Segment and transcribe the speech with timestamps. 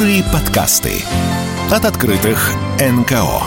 [0.00, 0.92] Добрые подкасты
[1.70, 3.42] от открытых НКО.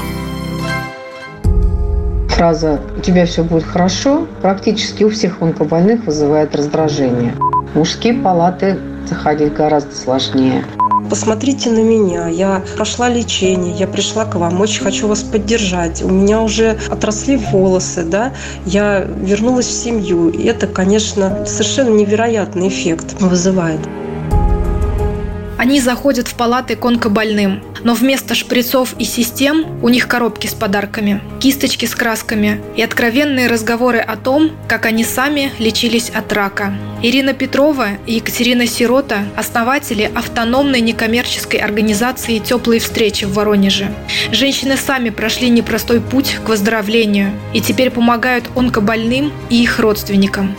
[2.29, 7.33] Фраза «у тебя все будет хорошо» практически у всех онкобольных вызывает раздражение.
[7.74, 8.77] В мужские палаты
[9.10, 10.64] заходить гораздо сложнее.
[11.10, 16.04] Посмотрите на меня, я прошла лечение, я пришла к вам, очень хочу вас поддержать.
[16.04, 18.32] У меня уже отросли волосы, да,
[18.68, 20.30] я вернулась в семью.
[20.30, 23.80] И это, конечно, совершенно невероятный эффект вызывает.
[25.57, 30.54] Они заходят в палаты к онкобольным, но вместо шприцов и систем у них коробки с
[30.54, 36.73] подарками, кисточки с красками и откровенные разговоры о том, как они сами лечились от рака.
[37.02, 43.94] Ирина Петрова и Екатерина Сирота– основатели автономной некоммерческой организации «Теплые встречи» в Воронеже.
[44.31, 50.55] Женщины сами прошли непростой путь к выздоровлению и теперь помогают онкобольным и их родственникам.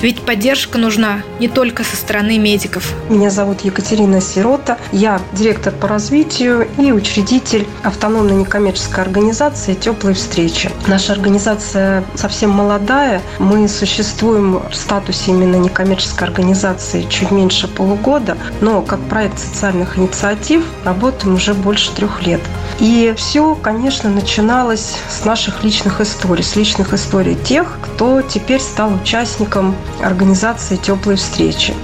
[0.00, 2.92] Ведь поддержка нужна не только со стороны медиков.
[3.08, 4.78] Меня зовут Екатерина Сирота.
[4.92, 10.70] Я директор по развитию и учредитель автономной некоммерческой организации «Теплые встречи».
[10.86, 13.22] Наша организация совсем молодая.
[13.38, 20.64] Мы существуем в статусе именно некоммерческой организации чуть меньше полугода, но как проект социальных инициатив
[20.84, 22.40] работаем уже больше трех лет.
[22.78, 28.92] И все, конечно, начиналось с наших личных историй, с личных историй тех, кто теперь стал
[28.94, 31.74] участником организации «Теплые встречи».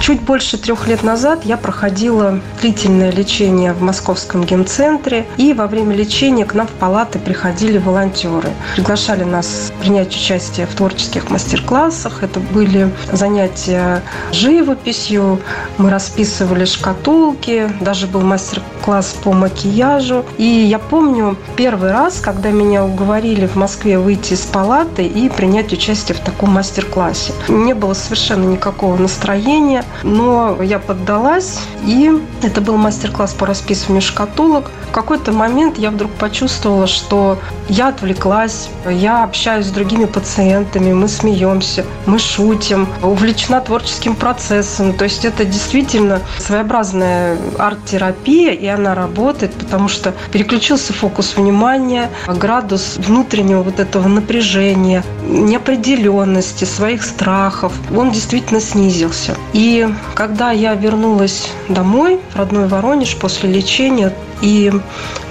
[0.00, 5.94] Чуть больше трех лет назад я проходила длительное лечение в Московском гемцентре, и во время
[5.94, 8.50] лечения к нам в палаты приходили волонтеры.
[8.74, 12.22] Приглашали нас принять участие в творческих мастер-классах.
[12.22, 15.40] Это были занятия живописью,
[15.78, 20.24] мы расписывали шкатулки, даже был мастер-класс по макияжу.
[20.38, 25.72] И я помню первый раз, когда меня уговорили в Москве выйти из палаты и принять
[25.72, 27.32] участие в таком мастер-классе.
[27.48, 32.10] Не было совершенно никакого настроения, но я поддалась, и
[32.42, 34.70] это был мастер-класс по расписыванию шкатулок.
[34.88, 37.38] В какой-то момент я вдруг почувствовала, что
[37.68, 44.94] я отвлеклась, я общаюсь с другими пациентами, мы смеемся, мы шутим, увлечена творческим процессом.
[44.94, 52.96] То есть это действительно своеобразная арт-терапия, и она работает, потому что переключился фокус внимания, градус
[52.96, 59.36] внутреннего вот этого напряжения, неопределенности, своих страхов, он действительно снизился.
[59.52, 59.67] И
[60.14, 64.72] когда я вернулась домой, в родной Воронеж после лечения, и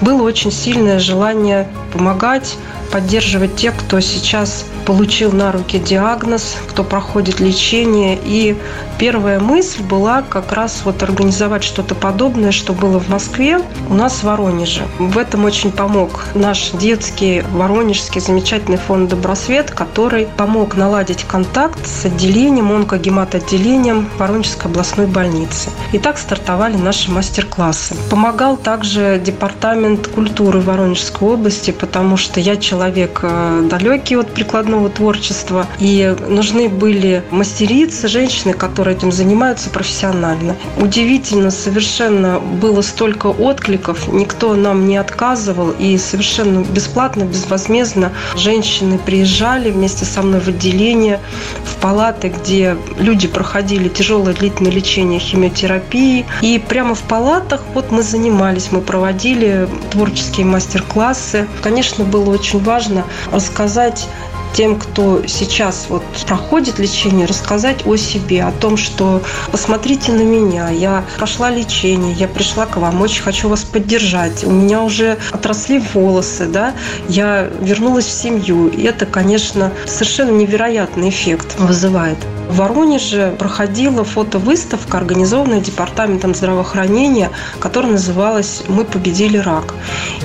[0.00, 2.56] было очень сильное желание помогать,
[2.90, 8.18] поддерживать тех, кто сейчас получил на руки диагноз, кто проходит лечение.
[8.24, 8.56] И
[8.98, 13.60] первая мысль была как раз вот организовать что-то подобное, что было в Москве,
[13.90, 14.82] у нас в Воронеже.
[14.98, 22.06] В этом очень помог наш детский воронежский замечательный фонд «Добросвет», который помог наладить контакт с
[22.06, 25.68] отделением, онкогематоотделением Воронежской областной больницы.
[25.92, 27.94] И так стартовали наши мастер-классы.
[28.10, 32.77] Помогал также департамент культуры Воронежской области, потому что я человек
[33.22, 35.66] э, далекий от прикладного творчества.
[35.78, 40.56] И нужны были мастерицы, женщины, которые этим занимаются профессионально.
[40.76, 45.70] Удивительно совершенно было столько откликов, никто нам не отказывал.
[45.78, 51.20] И совершенно бесплатно, безвозмездно женщины приезжали вместе со мной в отделение,
[51.64, 56.26] в палаты, где люди проходили тяжелое длительное лечение химиотерапии.
[56.42, 61.46] И прямо в палатах вот мы занимались, мы проводили творческие мастер-классы.
[61.62, 64.06] Конечно, было очень важно рассказать
[64.54, 70.70] тем, кто сейчас вот проходит лечение, рассказать о себе, о том, что посмотрите на меня,
[70.70, 75.82] я прошла лечение, я пришла к вам, очень хочу вас поддержать, у меня уже отросли
[75.94, 76.74] волосы, да,
[77.08, 82.18] я вернулась в семью, и это, конечно, совершенно невероятный эффект вызывает.
[82.48, 87.30] В Воронеже проходила фотовыставка, организованная Департаментом здравоохранения,
[87.60, 89.74] которая называлась «Мы победили рак».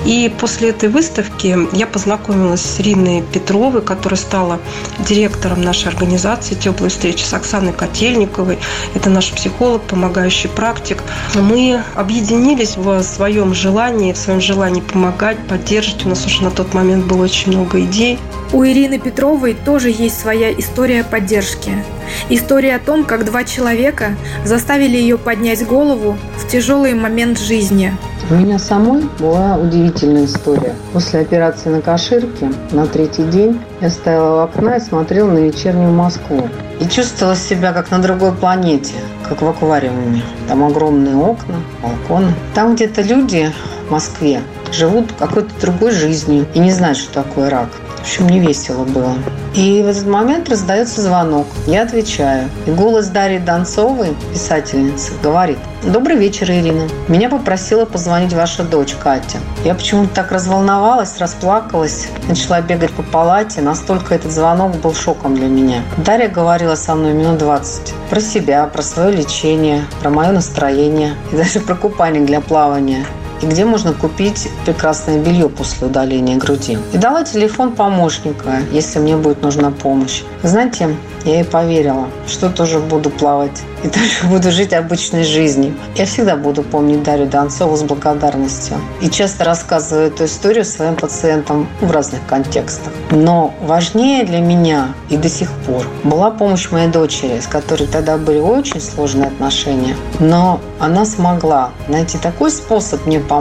[0.06, 4.60] И после этой выставки я познакомилась с Ириной Петровой, которая стала
[5.00, 8.58] директором нашей организации «Теплые встречи» с Оксаной Котельниковой.
[8.94, 11.02] Это наш психолог, помогающий практик.
[11.34, 16.06] Мы объединились в своем желании, в своем желании помогать, поддерживать.
[16.06, 18.18] У нас уже на тот момент было очень много идей.
[18.52, 21.84] У Ирины Петровой тоже есть своя история поддержки.
[22.28, 27.96] История о том, как два человека заставили ее поднять голову в тяжелый момент жизни.
[28.30, 30.74] У меня самой была удивительная история.
[30.94, 35.92] После операции на Каширке на третий день я стояла у окна и смотрела на вечернюю
[35.92, 36.48] Москву.
[36.80, 38.94] И чувствовала себя как на другой планете,
[39.28, 40.22] как в аквариуме.
[40.48, 42.32] Там огромные окна, балконы.
[42.54, 43.52] Там где-то люди
[43.88, 44.40] в Москве
[44.72, 47.68] живут какой-то другой жизнью и не знают, что такое рак.
[48.04, 49.14] Общем, не весело было.
[49.54, 51.46] И в этот момент раздается звонок.
[51.66, 52.50] Я отвечаю.
[52.66, 55.56] И голос Дарьи Донцовой, писательницы, говорит.
[55.82, 56.86] Добрый вечер, Ирина.
[57.08, 59.38] Меня попросила позвонить ваша дочь Катя.
[59.64, 63.62] Я почему-то так разволновалась, расплакалась, начала бегать по палате.
[63.62, 65.80] Настолько этот звонок был шоком для меня.
[65.96, 67.94] Дарья говорила со мной минут 20.
[68.10, 73.06] Про себя, про свое лечение, про мое настроение и даже про купальник для плавания
[73.44, 76.78] и где можно купить прекрасное белье после удаления груди.
[76.92, 80.22] И дала телефон помощника, если мне будет нужна помощь.
[80.42, 85.74] Знаете, я ей поверила, что тоже буду плавать и тоже буду жить обычной жизнью.
[85.94, 88.76] Я всегда буду помнить Дарью Донцову с благодарностью.
[89.00, 92.92] И часто рассказываю эту историю своим пациентам в разных контекстах.
[93.10, 98.16] Но важнее для меня и до сих пор была помощь моей дочери, с которой тогда
[98.16, 99.96] были очень сложные отношения.
[100.18, 103.33] Но она смогла найти такой способ мне помочь,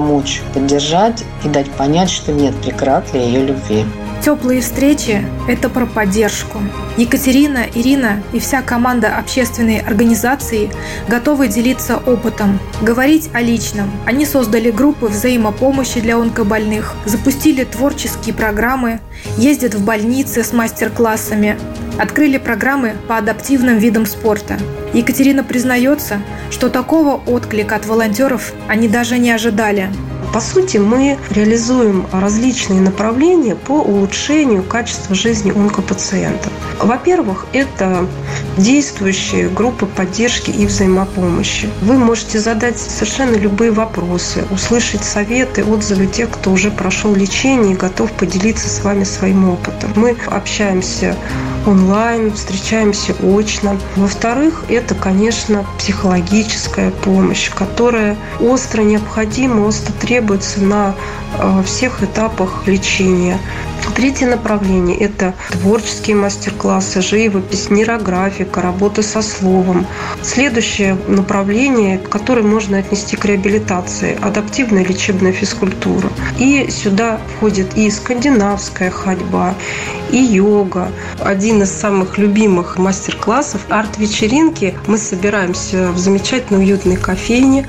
[0.54, 3.86] поддержать и дать понять, что нет преград для ее любви.
[4.24, 6.60] Теплые встречи– это про поддержку.
[6.96, 10.72] Екатерина, Ирина и вся команда общественной организации
[11.10, 13.92] готовы делиться опытом, говорить о личном.
[14.06, 19.02] Они создали группы взаимопомощи для онкобольных, запустили творческие программы,
[19.38, 21.58] ездят в больницы с мастер-классами,
[22.00, 24.58] открыли программы по адаптивным видам спорта.
[24.94, 29.90] Екатерина признается, что такого отклика от волонтеров они даже не ожидали.
[30.34, 36.52] По сути, мы реализуем различные направления по улучшению качества жизни онкопациентов.
[36.80, 38.08] Во-первых, это
[38.58, 41.70] действующие группы поддержки и взаимопомощи.
[41.82, 47.78] Вы можете задать совершенно любые вопросы, услышать советы, отзывы тех, кто уже прошел лечение и
[47.78, 49.92] готов поделиться с вами своим опытом.
[49.96, 51.16] Мы общаемся
[51.66, 53.78] онлайн, встречаемся очно.
[53.96, 60.96] Во-вторых, это, конечно, психологическая помощь, которая остро необходима, остро требуется на
[61.38, 63.40] э, всех этапах лечения.
[63.96, 69.86] Третье направление– это творческие мастер-классы, живопись, нейрографика, работа со словом.
[70.24, 76.10] Следующее направление, которое можно отнести к реабилитации– адаптивная лечебная физкультура.
[76.40, 79.54] И сюда входит и скандинавская ходьба,
[80.12, 80.90] и йога.
[81.20, 84.76] Один из самых любимых мастер-классов– арт-вечеринки.
[84.88, 87.68] Мы собираемся в замечательной уютной кофейне,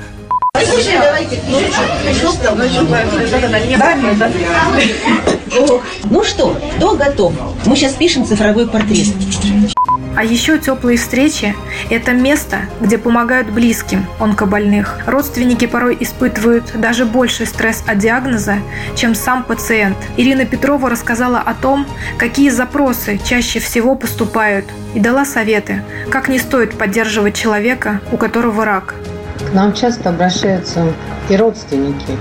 [6.09, 7.33] ну что, кто готов?
[7.65, 9.07] Мы сейчас пишем цифровой портрет.
[10.17, 11.53] А еще теплые встречи–
[11.89, 14.99] это место, где помогают близким онкобольных.
[15.07, 18.55] Родственники порой испытывают даже больший стресс от диагноза,
[18.95, 19.97] чем сам пациент.
[20.15, 21.85] Ирина Петрова рассказала о том,
[22.17, 28.63] какие запросы чаще всего поступают, и дала советы, как не стоит поддерживать человека, у которого
[28.63, 28.95] рак.
[29.51, 30.93] К нам часто обращаются
[31.27, 32.17] и родственники.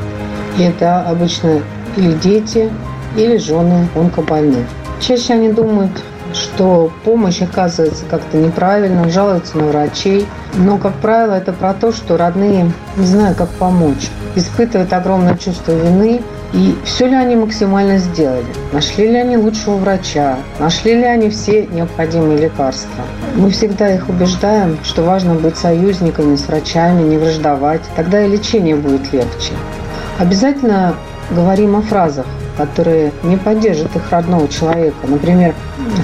[0.59, 1.63] И это обычно
[1.97, 2.73] или дети,
[3.17, 4.67] или жены онкобольных.
[5.01, 5.93] Чаще они думают,
[6.35, 10.27] что помощь оказывается как-то неправильно, жалуются на врачей.
[10.55, 15.73] Но, как правило, это про то, что родные не знают, как помочь, испытывают огромное чувство
[15.73, 16.23] вины.
[16.53, 18.47] И все ли они максимально сделали?
[18.73, 20.37] Нашли ли они лучшего врача?
[20.61, 23.03] Нашли ли они все необходимые лекарства?
[23.35, 27.81] Мы всегда их убеждаем, что важно быть союзниками с врачами, не враждовать.
[27.97, 29.53] Тогда и лечение будет легче.
[30.21, 30.95] Обязательно
[31.33, 32.27] говорим о фразах,
[32.57, 35.07] которые не поддержат их родного человека.
[35.07, 35.55] Например,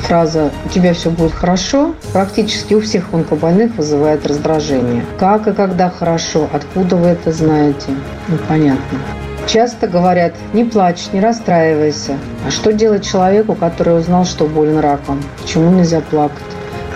[0.03, 5.05] фраза «у тебя все будет хорошо» практически у всех онкобольных вызывает раздражение.
[5.19, 6.49] Как и когда хорошо?
[6.53, 7.91] Откуда вы это знаете?
[8.29, 8.99] Непонятно.
[9.47, 12.19] Часто говорят, не плачь, не расстраивайся.
[12.47, 15.21] А что делать человеку, который узнал, что болен раком?
[15.41, 16.45] Почему нельзя плакать?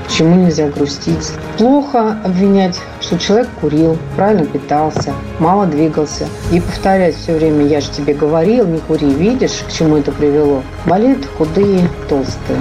[0.04, 1.32] Почему нельзя грустить?
[1.58, 6.28] Плохо обвинять, что человек курил, правильно питался, мало двигался.
[6.52, 10.62] И повторять все время, я же тебе говорил, не кури, видишь, к чему это привело.
[10.86, 12.60] Болеют худые, толстые.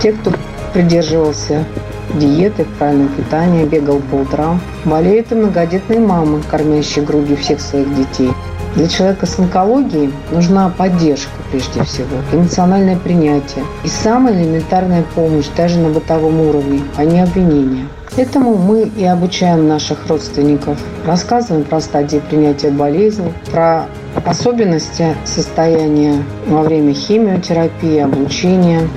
[0.00, 0.32] Те, кто
[0.72, 1.64] придерживался
[2.14, 4.60] диеты, правильного питания, бегал по утрам.
[4.84, 8.30] Болеют и многодетные мамы, кормящие грудью всех своих детей.
[8.76, 15.78] Для человека с онкологией нужна поддержка прежде всего, эмоциональное принятие и самая элементарная помощь даже
[15.78, 17.86] на бытовом уровне, а не обвинение.
[18.16, 20.78] Этому мы и обучаем наших родственников.
[21.04, 23.86] Рассказываем про стадии принятия болезни, про
[24.24, 28.88] особенности состояния во время химиотерапии, облучения.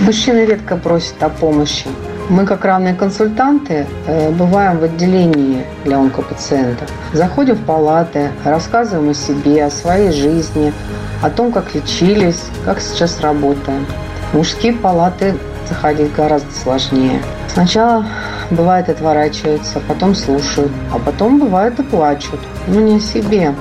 [0.00, 1.86] Мужчины редко просят о помощи.
[2.30, 6.90] Мы, как равные консультанты, э, бываем в отделении для онкопациентов.
[7.12, 10.72] Заходим в палаты, рассказываем о себе, о своей жизни,
[11.20, 13.84] о том, как лечились, как сейчас работаем.
[14.32, 15.34] В мужские палаты
[15.68, 17.20] заходить гораздо сложнее.
[17.52, 18.06] Сначала
[18.50, 22.40] бывает отворачиваются, потом слушают, а потом бывает и плачут.
[22.66, 23.54] Ну, не о себе,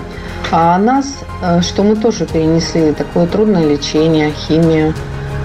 [0.51, 4.93] а о нас, э, что мы тоже перенесли такое трудное лечение, химию,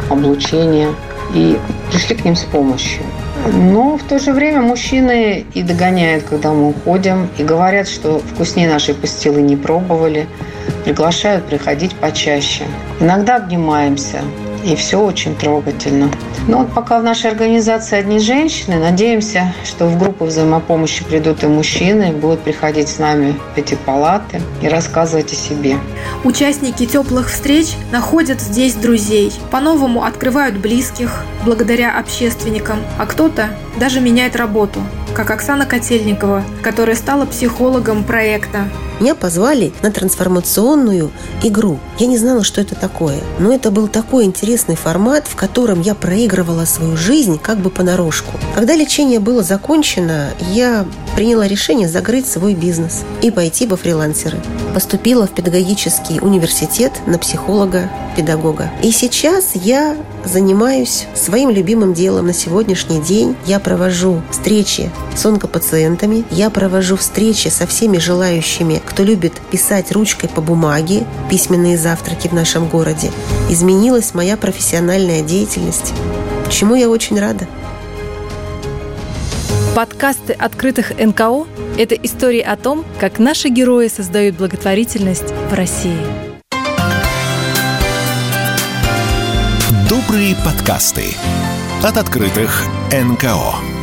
[0.09, 0.91] облучения
[1.35, 1.59] и
[1.91, 3.03] пришли к ним с помощью.
[3.53, 8.69] Но в то же время мужчины и догоняют, когда мы уходим, и говорят, что вкуснее
[8.69, 10.27] нашей пастилы не пробовали,
[10.85, 12.65] приглашают приходить почаще.
[13.01, 14.21] Иногда обнимаемся,
[14.65, 16.11] и все очень трогательно.
[16.47, 21.47] Но вот пока в нашей организации одни женщины, надеемся, что в группу взаимопомощи придут и
[21.47, 25.77] мужчины, будут приходить с нами в эти палаты и рассказывать о себе.
[26.25, 34.37] Участники теплых встреч находят здесь друзей, по-новому открывают близких благодаря общественникам, а кто-то даже меняет
[34.37, 34.81] работу,
[35.15, 38.69] как Оксана Котельникова, которая стала психологом проекта
[39.01, 41.11] меня позвали на трансформационную
[41.43, 41.79] игру.
[41.99, 43.19] Я не знала, что это такое.
[43.39, 48.33] Но это был такой интересный формат, в котором я проигрывала свою жизнь как бы понарошку.
[48.55, 54.39] Когда лечение было закончено, я приняла решение закрыть свой бизнес и пойти во фрилансеры.
[54.75, 58.71] Поступила в педагогический университет на психолога-педагога.
[58.83, 63.37] И сейчас я занимаюсь своим любимым делом на сегодняшний день.
[63.47, 70.29] Я провожу встречи с онкопациентами, я провожу встречи со всеми желающими кто любит писать ручкой
[70.29, 73.11] по бумаге, письменные завтраки в нашем городе,
[73.51, 75.93] изменилась моя профессиональная деятельность,
[76.51, 77.47] чему я очень рада.
[79.75, 81.47] Подкасты открытых НКО–
[81.79, 85.99] это истории о том, как наши герои создают благотворительность в России.
[89.89, 91.15] Добрые подкасты
[91.83, 93.78] от открытых НКО.